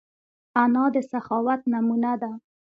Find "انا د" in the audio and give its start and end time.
0.61-0.97